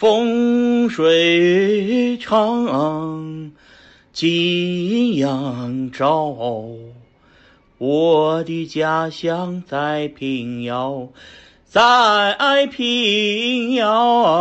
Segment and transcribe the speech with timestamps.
[0.00, 3.52] 风水长，
[4.14, 6.34] 金阳照。
[7.76, 11.08] 我的家乡在平遥，
[11.66, 14.40] 在平遥。